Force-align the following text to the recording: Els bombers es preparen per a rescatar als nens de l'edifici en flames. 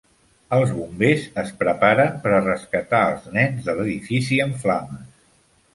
Els 0.55 0.71
bombers 0.77 1.27
es 1.41 1.51
preparen 1.59 2.17
per 2.25 2.33
a 2.39 2.41
rescatar 2.49 3.05
als 3.11 3.29
nens 3.39 3.69
de 3.69 3.79
l'edifici 3.81 4.45
en 4.49 4.61
flames. 4.67 5.11